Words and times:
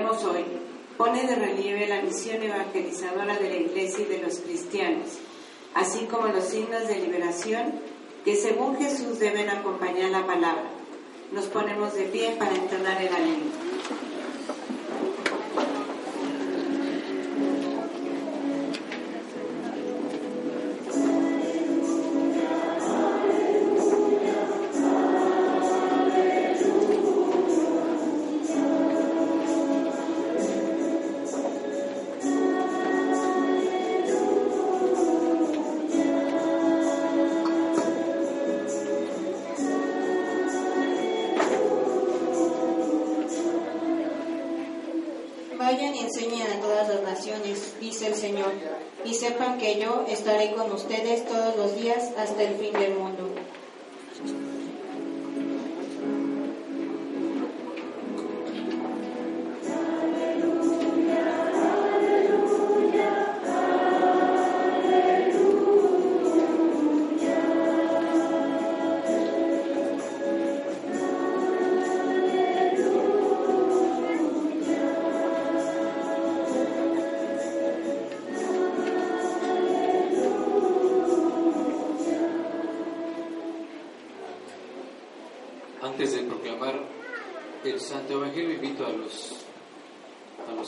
hoy 0.00 0.44
pone 0.96 1.26
de 1.26 1.36
relieve 1.36 1.86
la 1.86 2.00
misión 2.00 2.42
evangelizadora 2.42 3.36
de 3.36 3.48
la 3.48 3.56
Iglesia 3.56 4.04
y 4.06 4.08
de 4.08 4.22
los 4.22 4.38
cristianos, 4.38 5.18
así 5.74 6.06
como 6.06 6.28
los 6.28 6.44
signos 6.44 6.88
de 6.88 6.96
liberación 6.96 7.74
que 8.24 8.36
según 8.36 8.78
Jesús 8.78 9.18
deben 9.18 9.50
acompañar 9.50 10.10
la 10.10 10.26
palabra. 10.26 10.64
Nos 11.32 11.46
ponemos 11.46 11.94
de 11.94 12.04
pie 12.04 12.36
para 12.38 12.54
entonar 12.54 13.02
el 13.02 13.12
aliento. 13.12 13.61
Naciones, 47.12 47.74
dice 47.78 48.06
el 48.06 48.14
Señor, 48.14 48.52
y 49.04 49.12
sepan 49.14 49.58
que 49.58 49.78
yo 49.78 50.06
estaré 50.08 50.54
con 50.54 50.72
ustedes 50.72 51.26
todos 51.26 51.56
los 51.56 51.76
días 51.76 52.10
hasta 52.16 52.42
el 52.42 52.54
fin 52.56 52.72
del 52.72 52.94
mundo. 52.94 53.28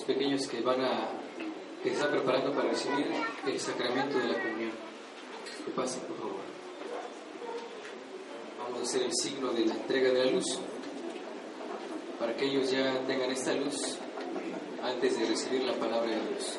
Pequeños 0.05 0.47
que 0.47 0.61
van 0.61 0.81
a, 0.81 1.09
que 1.83 1.91
están 1.91 2.11
preparando 2.11 2.53
para 2.53 2.69
recibir 2.69 3.07
el 3.47 3.61
sacramento 3.61 4.19
de 4.19 4.29
la 4.29 4.43
comunión. 4.43 4.73
Que 5.65 5.71
pasen, 5.73 6.03
por 6.03 6.19
favor. 6.19 6.41
Vamos 8.59 8.81
a 8.81 8.83
hacer 8.83 9.03
el 9.03 9.13
signo 9.15 9.53
de 9.53 9.67
la 9.67 9.75
entrega 9.75 10.11
de 10.13 10.25
la 10.25 10.31
luz, 10.31 10.59
para 12.19 12.37
que 12.37 12.45
ellos 12.47 12.71
ya 12.71 12.99
tengan 13.07 13.31
esta 13.31 13.55
luz 13.55 13.99
antes 14.83 15.19
de 15.19 15.27
recibir 15.27 15.65
la 15.65 15.75
palabra 15.75 16.11
de 16.11 16.17
Dios. 16.17 16.59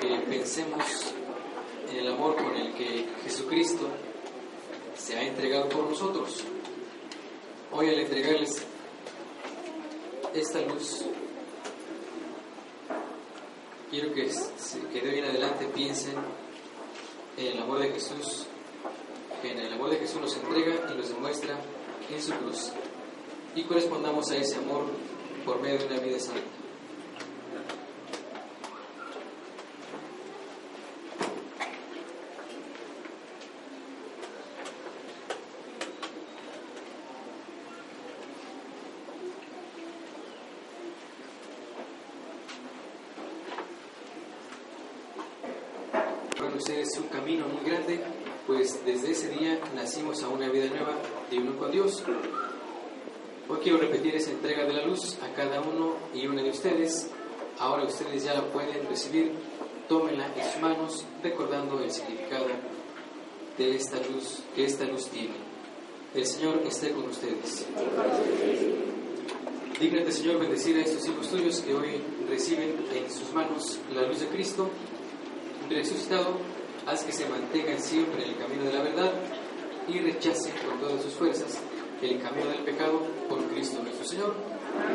Que 0.00 0.08
pensemos 0.28 1.14
en 1.90 1.96
el 1.98 2.08
amor 2.08 2.36
con 2.36 2.56
el 2.56 2.72
que 2.74 3.06
Jesucristo 3.24 3.88
se 4.96 5.16
ha 5.16 5.22
entregado 5.22 5.68
por 5.68 5.88
nosotros. 5.88 6.42
Hoy 7.70 7.88
al 7.88 8.00
entregarles 8.00 8.66
esta 10.34 10.60
luz, 10.62 11.04
quiero 13.90 14.14
que, 14.14 14.30
que 14.92 15.00
de 15.00 15.10
hoy 15.10 15.18
en 15.18 15.24
adelante 15.24 15.66
piensen 15.74 16.14
en 17.36 17.46
el 17.46 17.58
amor 17.58 17.80
de 17.80 17.92
Jesús, 17.92 18.46
que 19.42 19.52
en 19.52 19.58
el 19.58 19.72
amor 19.72 19.90
de 19.90 19.96
Jesús 19.96 20.20
nos 20.20 20.36
entrega 20.36 20.90
y 20.92 20.96
nos 20.96 21.08
demuestra 21.08 21.58
en 22.10 22.22
su 22.22 22.32
cruz. 22.32 22.72
Y 23.54 23.64
correspondamos 23.64 24.30
a 24.30 24.36
ese 24.36 24.56
amor 24.56 24.86
por 25.44 25.60
medio 25.60 25.78
de 25.78 25.86
una 25.86 25.98
vida 25.98 26.18
santa. 26.18 26.61
Es 46.68 46.96
un 46.96 47.08
camino 47.08 47.44
muy 47.48 47.68
grande, 47.68 47.98
pues 48.46 48.84
desde 48.86 49.10
ese 49.10 49.30
día 49.30 49.58
nacimos 49.74 50.22
a 50.22 50.28
una 50.28 50.48
vida 50.48 50.66
nueva 50.66 50.94
de 51.28 51.38
uno 51.38 51.58
con 51.58 51.72
Dios. 51.72 52.04
Hoy 53.48 53.58
quiero 53.64 53.78
repetir 53.78 54.14
esa 54.14 54.30
entrega 54.30 54.64
de 54.64 54.74
la 54.74 54.86
luz 54.86 55.18
a 55.22 55.34
cada 55.34 55.60
uno 55.60 55.96
y 56.14 56.24
una 56.28 56.40
de 56.40 56.50
ustedes. 56.50 57.10
Ahora 57.58 57.82
ustedes 57.82 58.22
ya 58.22 58.34
la 58.34 58.42
pueden 58.42 58.86
recibir. 58.88 59.32
Tómenla 59.88 60.28
en 60.36 60.52
sus 60.52 60.62
manos, 60.62 61.04
recordando 61.20 61.80
el 61.80 61.90
significado 61.90 62.46
de 63.58 63.74
esta 63.74 63.96
luz, 63.96 64.44
que 64.54 64.64
esta 64.64 64.84
luz 64.84 65.08
tiene. 65.08 65.34
El 66.14 66.24
Señor 66.24 66.62
esté 66.64 66.92
con 66.92 67.08
ustedes. 67.08 67.66
Dígnate, 69.80 70.12
Señor, 70.12 70.38
bendecir 70.38 70.76
a 70.76 70.82
estos 70.82 71.08
hijos 71.08 71.28
tuyos 71.28 71.58
que 71.58 71.74
hoy 71.74 72.00
reciben 72.28 72.76
en 72.94 73.10
sus 73.10 73.32
manos 73.32 73.80
la 73.92 74.02
luz 74.02 74.20
de 74.20 74.28
Cristo 74.28 74.70
resucitado, 75.74 76.36
haz 76.86 77.04
que 77.04 77.12
se 77.12 77.28
mantengan 77.28 77.80
siempre 77.80 78.24
en 78.24 78.30
el 78.30 78.38
camino 78.38 78.64
de 78.64 78.72
la 78.72 78.82
verdad 78.82 79.12
y 79.88 79.98
rechacen 79.98 80.52
con 80.66 80.80
todas 80.80 81.02
sus 81.02 81.14
fuerzas 81.14 81.58
el 82.02 82.20
camino 82.20 82.48
del 82.48 82.64
pecado 82.64 83.00
por 83.28 83.38
Cristo 83.44 83.80
nuestro 83.82 84.04
Señor. 84.04 84.34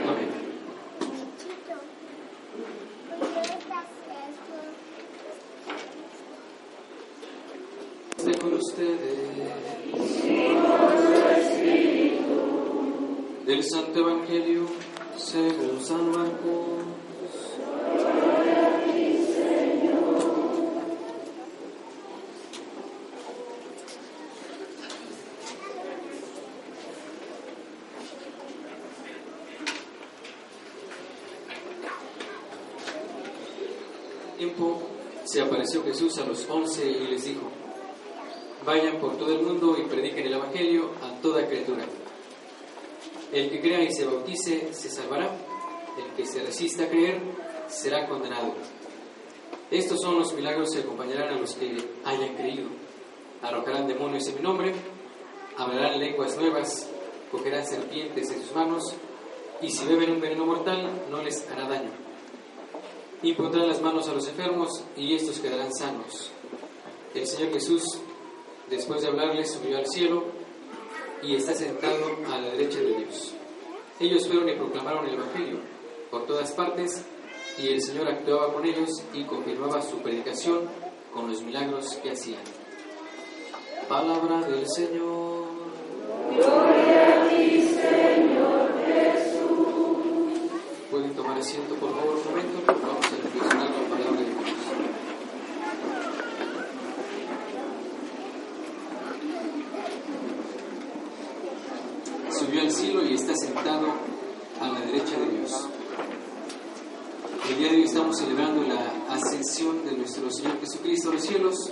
Amén. 0.08 0.48
Con 8.42 8.54
ustedes. 8.54 9.18
Del 13.46 13.64
Santo 13.64 14.00
Evangelio 14.00 14.57
se 35.26 35.42
apareció 35.42 35.84
Jesús 35.84 36.18
a 36.18 36.26
los 36.26 36.50
once 36.50 36.90
y 36.90 37.08
les 37.08 37.26
dijo, 37.26 37.52
vayan 38.66 38.98
por 39.00 39.18
todo 39.18 39.34
el 39.34 39.42
mundo 39.42 39.78
y 39.78 39.84
prediquen 39.84 40.28
el 40.28 40.34
Evangelio 40.34 40.92
a 41.02 41.22
toda 41.22 41.46
criatura. 41.48 41.86
El 43.32 43.50
que 43.50 43.60
crea 43.60 43.84
y 43.84 43.92
se 43.92 44.06
bautice 44.06 44.74
se 44.74 44.90
salvará, 44.90 45.30
el 45.98 46.16
que 46.16 46.26
se 46.26 46.42
resista 46.42 46.84
a 46.84 46.90
creer 46.90 47.22
será 47.68 48.08
condenado. 48.08 48.54
Estos 49.70 50.00
son 50.02 50.18
los 50.20 50.34
milagros 50.34 50.70
que 50.74 50.80
acompañarán 50.80 51.36
a 51.36 51.40
los 51.40 51.54
que 51.56 51.78
hayan 52.06 52.36
creído. 52.36 52.70
Arrojarán 53.42 53.88
demonios 53.88 54.28
en 54.30 54.36
mi 54.36 54.42
nombre, 54.42 54.74
hablarán 55.58 56.00
lenguas 56.00 56.38
nuevas, 56.38 56.90
cogerán 57.32 57.66
serpientes 57.66 58.32
en 58.32 58.42
sus 58.42 58.56
manos, 58.56 58.84
y 59.62 59.70
si 59.70 59.86
beben 59.86 60.12
un 60.12 60.22
veneno 60.22 60.46
mortal 60.46 60.90
no 61.12 61.22
les 61.22 61.46
hará 61.52 61.68
daño 61.68 62.07
y 63.22 63.34
pondrán 63.34 63.68
las 63.68 63.82
manos 63.82 64.08
a 64.08 64.14
los 64.14 64.28
enfermos 64.28 64.84
y 64.96 65.16
estos 65.16 65.40
quedarán 65.40 65.74
sanos. 65.74 66.32
El 67.14 67.26
Señor 67.26 67.52
Jesús, 67.54 67.84
después 68.70 69.02
de 69.02 69.08
hablarles, 69.08 69.52
subió 69.52 69.78
al 69.78 69.88
cielo 69.88 70.26
y 71.24 71.36
está 71.36 71.54
sentado 71.54 72.18
a 72.32 72.38
la 72.38 72.50
derecha 72.50 72.80
de 72.80 72.96
Dios. 72.96 73.34
Ellos 74.00 74.28
fueron 74.28 74.48
y 74.48 74.56
proclamaron 74.56 75.08
el 75.08 75.16
Evangelio 75.16 75.58
por 76.12 76.28
todas 76.28 76.52
partes 76.52 77.04
y 77.58 77.70
el 77.70 77.82
Señor 77.82 78.08
actuaba 78.08 78.54
con 78.54 78.64
ellos 78.64 78.90
y 79.12 79.24
confirmaba 79.24 79.82
su 79.82 79.98
predicación 80.04 80.70
con 81.12 81.28
los 81.28 81.42
milagros 81.42 81.96
que 82.04 82.12
hacían. 82.12 82.42
Palabra 83.90 84.42
del 84.42 84.68
Señor. 84.70 85.48
Gloria 86.36 87.24
a 87.24 87.30
ti, 87.30 87.62
Señor 87.62 88.70
Jesús. 88.86 90.52
Pueden 90.92 91.16
tomar 91.16 91.40
asiento, 91.40 91.74
por 91.76 91.90
favor, 91.90 92.18
un 92.18 92.24
momento. 92.30 92.60
Vamos 92.68 93.06
a 93.06 93.16
reflexionar 93.16 93.70
la 93.72 93.90
palabra 93.90 94.20
de 94.20 94.26
Dios. 94.26 94.48
Subió 102.38 102.62
al 102.62 102.72
cielo 102.72 103.04
y 103.04 103.14
está 103.16 103.34
sentado 103.36 103.48
sentado 103.58 103.88
a 104.62 104.68
la 104.68 104.80
derecha 104.82 105.18
de 105.18 105.38
Dios. 105.38 105.68
El 107.50 107.58
día 107.58 107.70
de 107.70 107.76
hoy 107.78 107.84
estamos 107.84 108.18
celebrando 108.18 108.62
la 108.64 109.14
ascensión 109.14 109.86
de 109.86 109.94
nuestro 109.94 110.30
A 111.08 111.10
los 111.10 111.24
cielos. 111.24 111.72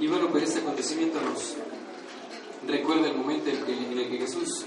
Y 0.00 0.08
bueno, 0.08 0.28
pues 0.28 0.44
este 0.44 0.58
acontecimiento 0.58 1.20
nos 1.20 1.54
recuerda 2.66 3.08
el 3.08 3.16
momento 3.16 3.48
en, 3.48 3.64
que, 3.64 3.72
el 3.72 4.10
que 4.10 4.18
Jesús 4.18 4.64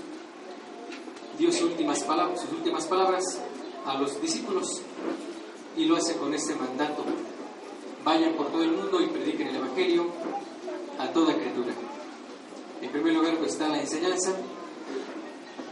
dio 1.38 1.52
sus 1.52 1.64
últimas, 1.64 2.02
palabras, 2.04 2.42
sus 2.42 2.52
últimas 2.54 2.86
palabras 2.86 3.40
a 3.86 3.98
los 3.98 4.22
discípulos 4.22 4.82
y 5.76 5.84
lo 5.84 5.98
hace 5.98 6.16
con 6.16 6.34
este 6.34 6.56
mandato. 6.56 7.04
Vayan 8.06 8.36
por 8.36 8.52
todo 8.54 8.64
el 8.64 8.72
mundo 8.72 9.02
y 9.02 9.08
prediquen 9.08 9.50
el 9.50 9.58
Evangelio 9.58 10.06
a 10.98 11.10
toda 11.10 11.36
criatura. 11.36 11.74
En 12.82 12.90
primer 12.90 13.16
lugar 13.16 13.38
pues 13.38 13.52
está 13.52 13.68
la 13.68 13.82
enseñanza 13.82 14.32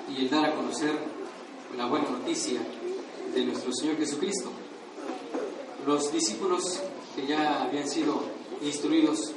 y 0.09 0.23
el 0.23 0.29
dar 0.29 0.47
a 0.47 0.55
conocer 0.55 0.97
la 1.77 1.85
buena 1.85 2.09
noticia 2.09 2.59
de 3.33 3.45
nuestro 3.45 3.71
Señor 3.71 3.95
Jesucristo. 3.95 4.49
Los 5.87 6.11
discípulos 6.11 6.81
que 7.15 7.27
ya 7.27 7.63
habían 7.63 7.87
sido 7.87 8.23
instruidos 8.61 9.33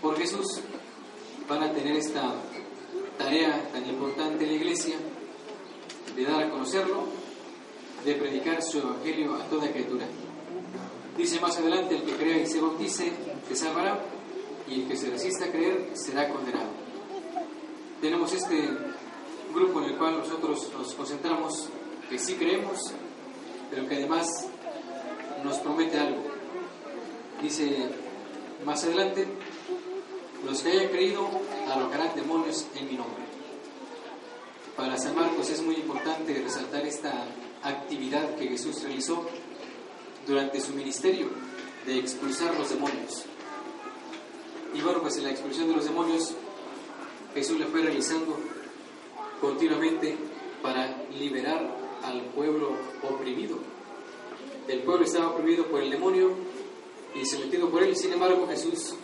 por 0.00 0.16
Jesús 0.18 0.60
van 1.48 1.62
a 1.62 1.72
tener 1.72 1.96
esta 1.96 2.34
tarea 3.18 3.68
tan 3.72 3.86
importante 3.88 4.44
en 4.44 4.50
la 4.50 4.56
iglesia 4.56 4.96
de 6.14 6.24
dar 6.24 6.42
a 6.44 6.50
conocerlo, 6.50 7.04
de 8.04 8.14
predicar 8.14 8.62
su 8.62 8.78
evangelio 8.78 9.34
a 9.34 9.44
toda 9.48 9.70
criatura. 9.70 10.06
Dice 11.16 11.40
más 11.40 11.56
adelante, 11.58 11.96
el 11.96 12.02
que 12.02 12.16
crea 12.16 12.38
y 12.38 12.46
se 12.46 12.60
bautice, 12.60 13.12
se 13.48 13.56
salvará, 13.56 14.00
y 14.68 14.82
el 14.82 14.88
que 14.88 14.96
se 14.96 15.10
resista 15.10 15.46
a 15.46 15.50
creer, 15.50 15.90
será 15.94 16.28
condenado. 16.28 16.70
Tenemos 18.00 18.32
este 18.32 18.68
grupo 19.52 19.80
en 19.80 19.90
el 19.90 19.96
cual 19.96 20.18
nosotros 20.18 20.70
nos 20.76 20.94
concentramos, 20.94 21.68
que 22.08 22.18
sí 22.18 22.34
creemos, 22.34 22.78
pero 23.70 23.88
que 23.88 23.94
además 23.96 24.26
nos 25.44 25.58
promete 25.58 25.98
algo. 25.98 26.33
Dice 27.44 27.76
más 28.64 28.82
adelante, 28.84 29.26
los 30.46 30.62
que 30.62 30.70
hayan 30.70 30.88
creído 30.88 31.28
alocarán 31.70 32.16
demonios 32.16 32.66
en 32.74 32.86
mi 32.86 32.94
nombre. 32.94 33.22
Para 34.74 34.96
San 34.96 35.14
Marcos 35.14 35.50
es 35.50 35.60
muy 35.60 35.74
importante 35.74 36.40
resaltar 36.42 36.86
esta 36.86 37.26
actividad 37.62 38.34
que 38.36 38.48
Jesús 38.48 38.82
realizó 38.82 39.26
durante 40.26 40.58
su 40.58 40.72
ministerio 40.72 41.28
de 41.84 41.98
expulsar 41.98 42.58
los 42.58 42.70
demonios. 42.70 43.26
Y 44.72 44.80
bueno, 44.80 45.02
pues 45.02 45.18
en 45.18 45.24
la 45.24 45.30
expulsión 45.30 45.68
de 45.68 45.76
los 45.76 45.84
demonios 45.84 46.32
Jesús 47.34 47.58
le 47.58 47.66
fue 47.66 47.82
realizando 47.82 48.38
continuamente 49.42 50.16
para 50.62 50.96
liberar 51.10 51.76
al 52.04 52.22
pueblo 52.22 52.70
oprimido. 53.02 53.58
El 54.66 54.80
pueblo 54.80 55.04
estaba 55.04 55.28
oprimido 55.28 55.66
por 55.66 55.82
el 55.82 55.90
demonio 55.90 56.43
y 57.14 57.24
sometido 57.24 57.70
por 57.70 57.82
él. 57.82 57.96
Sin 57.96 58.12
embargo, 58.12 58.46
Jesús, 58.48 58.94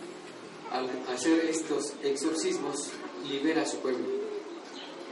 al 0.71 0.89
hacer 1.13 1.45
estos 1.47 1.95
exorcismos, 2.03 2.91
libera 3.29 3.63
a 3.63 3.67
su 3.67 3.79
pueblo. 3.79 4.07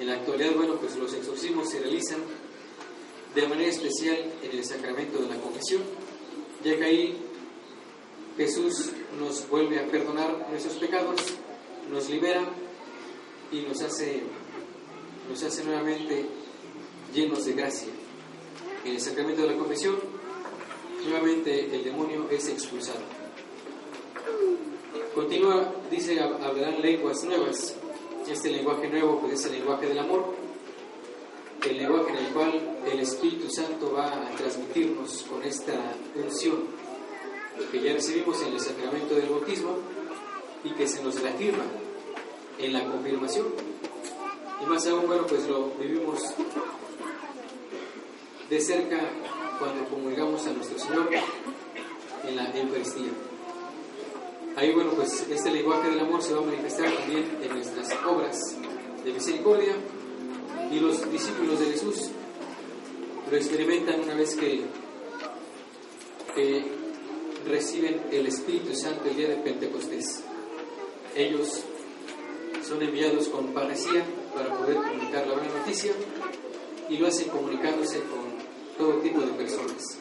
En 0.00 0.06
la 0.06 0.15
actualidad, 0.15 0.55
bueno, 0.55 0.77
pues 0.77 0.97
los 0.97 1.12
exorcismos 1.15 1.71
se 1.71 1.81
realizan 1.81 2.21
de 3.35 3.47
manera 3.47 3.71
especial 3.71 4.17
en 4.43 4.59
el 4.59 4.65
sacramento 4.65 5.19
de 5.19 5.29
la 5.29 5.37
confesión, 5.37 5.83
ya 6.65 6.77
que 6.77 6.85
ahí 6.85 7.17
Jesús 8.37 8.91
nos 9.19 9.49
vuelve 9.49 9.81
a 9.81 9.87
perdonar 9.87 10.49
nuestros 10.50 10.75
pecados, 10.75 11.21
nos 11.91 12.09
libera 12.09 12.45
y 13.50 13.62
nos 13.62 13.83
hace, 13.83 14.23
nos 15.29 15.43
hace 15.43 15.65
nuevamente 15.65 16.27
llenos 17.12 17.45
de 17.45 17.53
gracia. 17.53 17.89
En 18.85 18.93
el 18.93 19.00
sacramento 19.00 19.43
de 19.43 19.49
la 19.49 19.56
confesión, 19.56 19.97
nuevamente 21.08 21.75
el 21.75 21.84
demonio 21.84 22.26
es 22.31 22.49
expulsado. 22.49 23.00
Continúa, 25.14 25.72
dice, 25.90 26.20
hablarán 26.20 26.81
lenguas 26.81 27.25
nuevas. 27.25 27.75
Este 28.31 28.50
lenguaje 28.50 28.88
nuevo 28.88 29.20
pues, 29.20 29.40
es 29.40 29.46
el 29.46 29.52
lenguaje 29.52 29.87
del 29.87 29.99
amor, 29.99 30.34
el 31.66 31.78
lenguaje 31.78 32.10
en 32.10 32.16
el 32.19 32.26
cual 32.26 32.78
el 32.93 33.00
Espíritu 33.00 33.50
Santo 33.50 33.93
va 33.93 34.06
a 34.06 34.31
transmitirnos 34.37 35.22
con 35.22 35.43
esta 35.43 35.72
unción 36.14 36.64
que 37.72 37.81
ya 37.81 37.94
recibimos 37.94 38.43
en 38.43 38.52
el 38.52 38.61
sacramento 38.61 39.14
del 39.14 39.31
bautismo 39.31 39.78
y 40.62 40.70
que 40.72 40.87
se 40.87 41.02
nos 41.02 41.20
reafirma 41.20 41.64
en 42.58 42.72
la 42.72 42.84
confirmación. 42.84 43.46
Y 44.62 44.66
más 44.66 44.87
aún, 44.87 45.06
bueno, 45.06 45.26
pues 45.26 45.49
lo 45.49 45.70
vivimos 45.81 46.20
de 48.50 48.61
cerca 48.61 49.00
cuando 49.58 49.84
comulgamos 49.88 50.46
a 50.46 50.52
nuestro 50.52 50.78
Señor 50.78 51.08
en 52.26 52.37
la 52.37 52.50
Eucaristía. 52.56 53.10
Ahí, 54.56 54.72
bueno, 54.72 54.90
pues 54.90 55.26
este 55.31 55.50
lenguaje 55.50 55.90
del 55.90 56.00
amor 56.00 56.22
se 56.22 56.34
va 56.34 56.40
a 56.40 56.44
manifestar 56.44 56.90
también 56.93 57.38
en 57.43 57.49
nuestras 57.50 57.88
obras 58.05 58.37
de 59.05 59.12
misericordia 59.12 59.75
y 60.70 60.81
los 60.81 61.10
discípulos 61.10 61.60
de 61.60 61.66
Jesús 61.66 62.10
lo 63.31 63.37
experimentan 63.37 64.00
una 64.00 64.14
vez 64.14 64.34
que, 64.34 64.62
que 66.34 66.64
reciben 67.46 68.00
el 68.11 68.26
Espíritu 68.26 68.75
Santo 68.75 69.08
el 69.08 69.16
día 69.16 69.28
de 69.28 69.37
Pentecostés. 69.37 70.25
Ellos 71.14 71.62
son 72.66 72.82
enviados 72.82 73.28
con 73.28 73.49
parresía 73.54 74.04
para 74.34 74.54
poder 74.56 74.76
comunicar 74.76 75.26
la 75.26 75.34
buena 75.34 75.54
noticia 75.58 75.93
y 76.88 76.96
lo 76.96 77.06
hacen 77.06 77.28
comunicándose 77.28 78.00
con 78.00 78.38
todo 78.78 78.94
tipo 79.00 79.20
de 79.20 79.32
personas, 79.32 79.98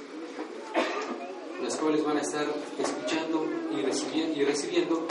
las 1.64 1.76
cuales 1.78 2.04
van 2.04 2.18
a 2.18 2.22
estar 2.22 2.46
escuchando 2.80 3.46
y 3.76 3.82
recibiendo, 3.82 4.40
y 4.40 4.46
recibiendo 4.46 5.08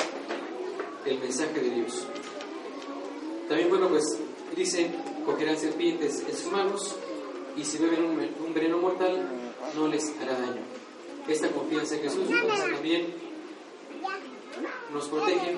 el 1.04 1.18
mensaje 1.18 1.60
de 1.60 1.70
Dios. 1.70 2.06
También, 3.48 3.68
bueno, 3.68 3.88
pues 3.88 4.18
dice, 4.54 4.90
cogerán 5.24 5.58
serpientes 5.58 6.24
en 6.28 6.36
sus 6.36 6.52
manos 6.52 6.96
y 7.56 7.64
si 7.64 7.78
beben 7.78 8.04
un, 8.04 8.54
veneno 8.54 8.78
mortal, 8.78 9.28
no 9.74 9.88
les 9.88 10.14
hará 10.20 10.38
daño. 10.38 10.62
Esta 11.28 11.48
confianza 11.50 11.96
en 11.96 12.02
Jesús 12.02 12.28
pues, 12.28 12.60
también 12.60 13.14
nos 14.92 15.08
protege 15.08 15.56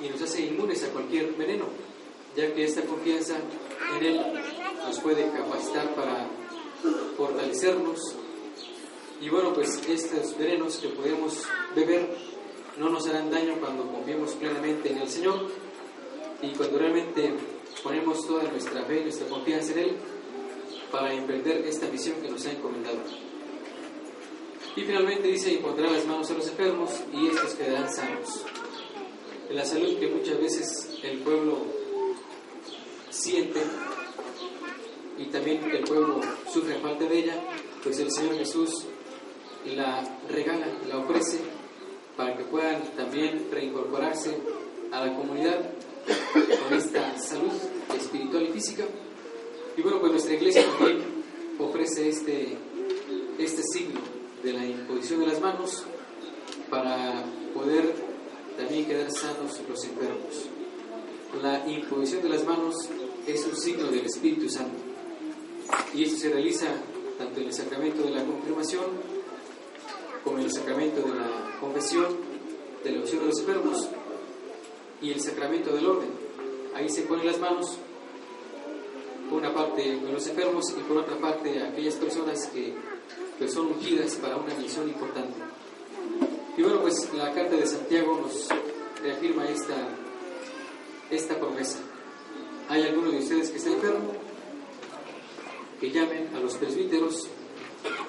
y 0.00 0.08
nos 0.08 0.20
hace 0.20 0.42
inmunes 0.42 0.82
a 0.82 0.88
cualquier 0.88 1.32
veneno, 1.34 1.66
ya 2.36 2.52
que 2.52 2.64
esta 2.64 2.82
confianza 2.82 3.36
en 3.96 4.04
Él 4.04 4.20
nos 4.84 4.98
puede 5.00 5.30
capacitar 5.30 5.94
para 5.94 6.26
fortalecernos. 7.16 8.16
Y 9.20 9.28
bueno, 9.28 9.52
pues 9.54 9.80
estos 9.88 10.36
venenos 10.36 10.76
que 10.78 10.88
podemos 10.88 11.44
beber 11.74 12.16
no 12.78 12.90
nos 12.90 13.06
harán 13.08 13.30
daño 13.30 13.54
cuando 13.60 13.90
confiemos 13.90 14.32
plenamente 14.32 14.92
en 14.92 14.98
el 14.98 15.08
Señor 15.08 15.48
y 16.42 16.50
cuando 16.50 16.78
realmente 16.78 17.34
ponemos 17.82 18.26
toda 18.26 18.44
nuestra 18.44 18.84
fe 18.84 19.00
y 19.00 19.04
nuestra 19.04 19.26
confianza 19.28 19.72
en 19.72 19.78
Él 19.78 19.96
para 20.90 21.12
emprender 21.12 21.64
esta 21.66 21.88
misión 21.88 22.20
que 22.20 22.28
nos 22.28 22.44
ha 22.46 22.52
encomendado. 22.52 22.98
Y 24.76 24.82
finalmente 24.82 25.28
dice, 25.28 25.52
y 25.52 25.56
pondrá 25.56 25.90
las 25.90 26.06
manos 26.06 26.30
a 26.30 26.34
los 26.34 26.48
enfermos 26.48 26.90
y 27.12 27.28
estos 27.28 27.54
quedarán 27.54 27.92
sanos. 27.92 28.44
La 29.50 29.64
salud 29.64 29.98
que 29.98 30.08
muchas 30.08 30.38
veces 30.38 30.98
el 31.02 31.18
pueblo 31.20 31.58
siente 33.08 33.60
y 35.18 35.24
también 35.26 35.62
el 35.70 35.84
pueblo 35.84 36.20
sufre 36.52 36.78
falta 36.80 37.04
de 37.04 37.18
ella, 37.18 37.34
pues 37.82 37.98
el 37.98 38.10
Señor 38.10 38.36
Jesús 38.36 38.86
la 39.74 40.04
regala, 40.28 40.66
la 40.88 40.98
ofrece 40.98 41.40
para 42.16 42.36
que 42.36 42.44
puedan 42.44 42.82
también 42.96 43.48
reincorporarse 43.50 44.36
a 44.92 45.04
la 45.04 45.16
comunidad 45.16 45.70
con 46.62 46.78
esta 46.78 47.18
salud 47.18 47.52
espiritual 47.96 48.44
y 48.44 48.52
física. 48.52 48.84
Y 49.76 49.82
bueno, 49.82 50.00
pues 50.00 50.12
nuestra 50.12 50.34
iglesia 50.34 50.64
también 50.78 50.98
ofrece 51.58 52.08
este, 52.08 52.56
este 53.38 53.62
signo 53.62 54.00
de 54.42 54.52
la 54.52 54.64
imposición 54.64 55.20
de 55.20 55.26
las 55.26 55.40
manos 55.40 55.84
para 56.70 57.24
poder 57.52 57.94
también 58.56 58.86
quedar 58.86 59.10
sanos 59.10 59.60
los 59.68 59.84
enfermos. 59.84 60.46
La 61.42 61.68
imposición 61.68 62.22
de 62.22 62.28
las 62.30 62.44
manos 62.44 62.74
es 63.26 63.44
un 63.44 63.56
signo 63.56 63.90
del 63.90 64.06
Espíritu 64.06 64.48
Santo. 64.48 64.95
Y 65.96 66.04
esto 66.04 66.18
se 66.18 66.28
realiza 66.28 66.66
tanto 67.16 67.40
en 67.40 67.46
el 67.46 67.54
sacramento 67.54 68.02
de 68.02 68.10
la 68.10 68.22
confirmación 68.22 68.84
como 70.22 70.38
en 70.38 70.44
el 70.44 70.52
sacramento 70.52 71.00
de 71.00 71.14
la 71.14 71.58
confesión, 71.58 72.04
de 72.84 72.90
la 72.90 73.00
unción 73.00 73.20
de 73.20 73.26
los 73.28 73.38
enfermos 73.40 73.88
y 75.00 75.10
el 75.12 75.20
sacramento 75.22 75.74
del 75.74 75.86
orden. 75.86 76.10
Ahí 76.74 76.90
se 76.90 77.02
ponen 77.02 77.26
las 77.26 77.38
manos, 77.38 77.78
por 79.30 79.38
una 79.38 79.54
parte 79.54 79.88
en 79.88 80.12
los 80.12 80.26
enfermos 80.26 80.70
y 80.76 80.82
por 80.82 80.98
otra 80.98 81.16
parte 81.16 81.62
aquellas 81.62 81.94
personas 81.94 82.46
que 82.48 82.74
pues, 83.38 83.54
son 83.54 83.68
ungidas 83.68 84.16
para 84.16 84.36
una 84.36 84.54
misión 84.54 84.86
importante. 84.88 85.38
Y 86.58 86.62
bueno, 86.62 86.82
pues 86.82 87.10
la 87.14 87.32
carta 87.32 87.56
de 87.56 87.66
Santiago 87.66 88.20
nos 88.20 88.48
reafirma 89.02 89.48
esta, 89.48 89.76
esta 91.10 91.38
promesa. 91.38 91.78
¿Hay 92.68 92.82
alguno 92.82 93.12
de 93.12 93.18
ustedes 93.18 93.48
que 93.48 93.56
está 93.56 93.70
enfermo? 93.70 94.25
Que 95.80 95.90
llamen 95.90 96.28
a 96.34 96.40
los 96.40 96.54
presbíteros 96.54 97.28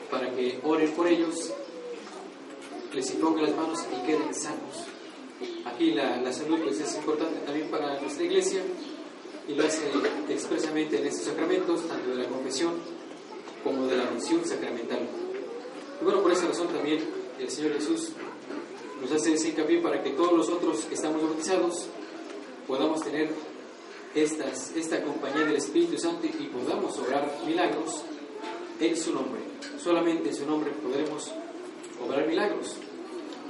para 0.10 0.34
que 0.34 0.60
oren 0.64 0.92
por 0.92 1.08
ellos, 1.08 1.52
les 2.94 3.12
impongan 3.12 3.44
las 3.44 3.56
manos 3.56 3.86
y 3.92 4.06
queden 4.06 4.34
sanos. 4.34 4.86
Aquí 5.66 5.92
la, 5.92 6.18
la 6.18 6.34
salud 6.34 6.60
pues, 6.64 6.80
es 6.80 6.96
importante 6.96 7.40
también 7.46 7.70
para 7.70 8.00
nuestra 8.00 8.24
iglesia 8.24 8.62
y 9.48 9.54
lo 9.54 9.66
hace 9.66 9.84
expresamente 10.30 11.00
en 11.00 11.08
estos 11.08 11.26
sacramentos, 11.26 11.88
tanto 11.88 12.10
de 12.10 12.24
la 12.24 12.30
confesión 12.30 12.74
como 13.64 13.86
de 13.88 13.98
la 13.98 14.10
misión 14.12 14.46
sacramental. 14.46 15.08
Y 16.02 16.04
bueno, 16.04 16.22
por 16.22 16.32
esa 16.32 16.48
razón 16.48 16.68
también 16.68 17.04
el 17.40 17.50
Señor 17.50 17.74
Jesús 17.74 18.12
nos 19.02 19.12
hace 19.12 19.34
ese 19.34 19.50
hincapié 19.50 19.80
para 19.80 20.02
que 20.02 20.12
todos 20.12 20.34
los 20.34 20.50
otros 20.50 20.86
que 20.86 20.96
estamos 20.96 21.22
bautizados 21.22 21.88
podamos 22.68 23.02
tener 23.04 23.30
estas, 24.16 24.76
esta 24.76 25.04
compañía 25.04 25.46
del 25.46 25.56
Espíritu 25.56 25.98
Santo 25.98 26.28
y 26.28 26.46
podamos 26.46 26.98
obrar 27.00 27.40
milagros 27.46 28.04
en 28.80 28.98
su 28.98 29.14
nombre. 29.14 29.42
Solamente 29.82 30.30
en 30.30 30.36
su 30.36 30.46
nombre 30.46 30.72
podremos 30.72 31.32
obrar 32.06 32.28
milagros. 32.28 32.76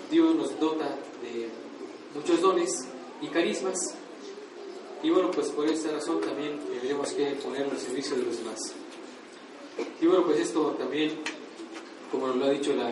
Dios 0.09 0.35
nos 0.35 0.59
dota 0.59 0.87
de 1.21 1.49
muchos 2.15 2.41
dones 2.41 2.87
y 3.21 3.27
carismas 3.27 3.77
y 5.03 5.09
bueno, 5.09 5.29
pues 5.31 5.49
por 5.49 5.67
esta 5.69 5.91
razón 5.91 6.21
también 6.21 6.59
tendremos 6.59 7.11
que 7.11 7.25
ponerlo 7.35 7.71
al 7.71 7.77
servicio 7.77 8.15
de 8.15 8.23
los 8.23 8.37
demás. 8.37 8.57
Y 10.01 10.07
bueno, 10.07 10.25
pues 10.25 10.39
esto 10.39 10.71
también, 10.71 11.11
como 12.11 12.27
nos 12.27 12.35
lo 12.37 12.45
ha 12.45 12.49
dicho 12.49 12.73
la 12.73 12.91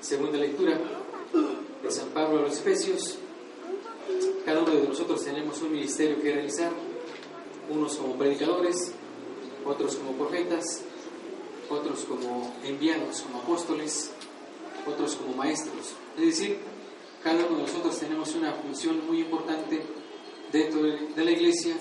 segunda 0.00 0.38
lectura 0.38 0.78
de 1.82 1.90
San 1.90 2.08
Pablo 2.10 2.40
a 2.40 2.42
los 2.42 2.58
Efesios, 2.58 3.18
cada 4.44 4.62
uno 4.62 4.74
de 4.74 4.86
nosotros 4.86 5.24
tenemos 5.24 5.60
un 5.62 5.72
ministerio 5.72 6.20
que 6.20 6.32
realizar, 6.32 6.70
unos 7.70 7.96
como 7.96 8.14
predicadores, 8.14 8.92
otros 9.64 9.96
como 9.96 10.12
profetas, 10.12 10.82
otros 11.68 12.04
como 12.04 12.54
enviados, 12.64 13.22
como 13.22 13.38
apóstoles, 13.38 14.10
otros 14.86 15.16
como 15.16 15.34
maestros. 15.34 15.94
Es 16.16 16.26
decir, 16.26 16.58
cada 17.22 17.44
uno 17.46 17.56
de 17.56 17.62
nosotros 17.62 17.98
tenemos 17.98 18.34
una 18.34 18.52
función 18.52 19.06
muy 19.06 19.20
importante 19.20 19.82
dentro 20.52 20.82
de 20.82 21.24
la 21.24 21.30
iglesia 21.30 21.76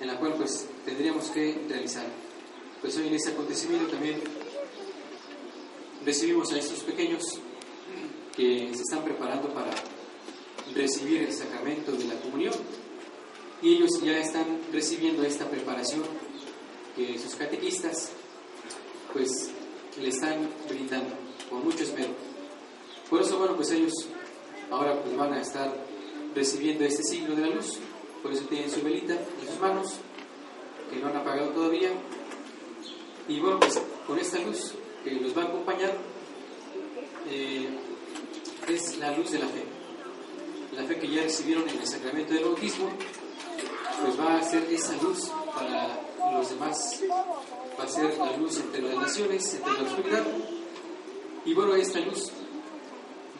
en 0.00 0.06
la 0.08 0.18
cual 0.18 0.34
pues 0.34 0.66
tendríamos 0.84 1.30
que 1.30 1.58
realizar. 1.68 2.06
Pues 2.80 2.96
hoy 2.96 3.08
en 3.08 3.14
este 3.14 3.30
acontecimiento 3.30 3.88
también 3.88 4.20
recibimos 6.04 6.52
a 6.52 6.58
estos 6.58 6.80
pequeños 6.80 7.22
que 8.36 8.70
se 8.74 8.82
están 8.82 9.02
preparando 9.02 9.48
para 9.48 9.70
recibir 10.74 11.22
el 11.22 11.32
sacramento 11.32 11.92
de 11.92 12.04
la 12.04 12.14
comunión 12.20 12.52
y 13.66 13.74
ellos 13.74 14.00
ya 14.00 14.16
están 14.20 14.44
recibiendo 14.72 15.24
esta 15.24 15.50
preparación 15.50 16.04
que 16.94 17.18
sus 17.18 17.34
catequistas 17.34 18.12
pues 19.12 19.50
le 20.00 20.08
están 20.08 20.48
brindando 20.68 21.16
con 21.50 21.64
mucho 21.64 21.82
esmero. 21.82 22.10
Por 23.10 23.22
eso, 23.22 23.40
bueno, 23.40 23.56
pues 23.56 23.72
ellos 23.72 23.92
ahora 24.70 25.02
pues 25.02 25.16
van 25.16 25.32
a 25.32 25.40
estar 25.40 25.84
recibiendo 26.32 26.84
este 26.84 27.02
signo 27.02 27.34
de 27.34 27.42
la 27.42 27.56
luz, 27.56 27.78
por 28.22 28.32
eso 28.32 28.44
tienen 28.44 28.70
su 28.70 28.82
velita 28.82 29.14
en 29.14 29.48
sus 29.48 29.58
manos, 29.58 29.94
que 30.88 31.00
no 31.00 31.08
han 31.08 31.16
apagado 31.16 31.48
todavía, 31.48 31.90
y 33.26 33.40
bueno, 33.40 33.58
pues 33.58 33.82
con 34.06 34.16
esta 34.20 34.38
luz 34.38 34.74
que 35.02 35.10
los 35.10 35.36
va 35.36 35.42
a 35.42 35.46
acompañar 35.46 35.92
eh, 37.28 37.66
es 38.68 38.96
la 38.98 39.10
luz 39.16 39.32
de 39.32 39.40
la 39.40 39.46
fe. 39.46 39.64
La 40.76 40.84
fe 40.84 41.00
que 41.00 41.08
ya 41.08 41.22
recibieron 41.22 41.68
en 41.68 41.78
el 41.80 41.86
sacramento 41.86 42.32
del 42.32 42.44
bautismo, 42.44 42.90
pues 44.02 44.18
va 44.18 44.38
a 44.38 44.42
ser 44.42 44.64
esa 44.72 44.94
luz 45.02 45.30
para 45.54 46.00
los 46.32 46.50
demás, 46.50 47.00
va 47.78 47.84
a 47.84 47.88
ser 47.88 48.16
la 48.18 48.36
luz 48.36 48.58
entre 48.58 48.82
las 48.82 48.96
naciones, 48.96 49.54
entre 49.54 49.72
la 49.72 49.82
oscuridad. 49.82 50.24
Y 51.44 51.54
bueno, 51.54 51.74
esta 51.74 52.00
luz 52.00 52.30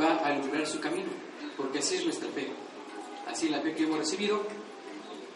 va 0.01 0.15
a 0.15 0.27
alumbrar 0.29 0.67
su 0.67 0.81
camino, 0.81 1.09
porque 1.57 1.79
así 1.79 1.97
es 1.97 2.05
nuestra 2.05 2.29
fe. 2.31 2.49
Así 3.27 3.49
la 3.49 3.61
fe 3.61 3.75
que 3.75 3.85
hemos 3.85 3.99
recibido, 3.99 4.41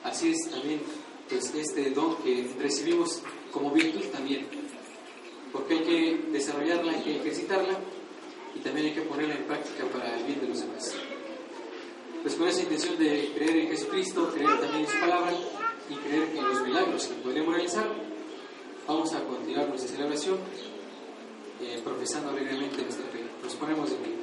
así 0.05 0.31
es 0.31 0.51
también 0.51 0.81
pues, 1.29 1.53
este 1.55 1.91
don 1.91 2.17
que 2.23 2.51
recibimos 2.59 3.23
como 3.51 3.71
virtud 3.71 4.05
también. 4.13 4.47
Porque 5.53 5.75
hay 5.75 5.81
que 5.81 6.21
desarrollarla, 6.31 6.93
hay 6.93 7.03
que 7.03 7.17
ejercitarla 7.17 7.79
y 8.55 8.61
también 8.61 8.87
hay 8.87 8.95
que 8.95 9.03
ponerla 9.03 9.35
en 9.35 9.45
práctica 9.45 9.85
para 9.87 10.17
el 10.17 10.25
bien 10.25 10.41
de 10.41 10.49
los 10.49 10.61
demás. 10.61 10.95
Pues 12.23 12.35
con 12.35 12.49
esa 12.49 12.63
intención 12.63 12.99
de 12.99 13.33
creer 13.35 13.57
en 13.57 13.69
Jesucristo, 13.69 14.31
creer 14.35 14.61
también 14.61 14.85
en 14.85 14.91
su 14.91 15.01
palabra 15.01 15.33
y 15.89 15.95
creer 15.95 16.29
en 16.37 16.49
los 16.49 16.61
milagros 16.63 17.07
que 17.07 17.15
podremos 17.15 17.55
realizar, 17.55 17.87
vamos 18.87 19.13
a 19.15 19.25
continuar 19.25 19.69
nuestra 19.69 19.91
celebración 19.91 20.39
eh, 21.63 21.81
profesando 21.83 22.31
alegremente 22.31 22.83
nuestra 22.83 23.07
fe. 23.07 23.25
Nos 23.43 23.55
ponemos 23.55 23.91
de 23.91 23.97
pie. 23.97 24.20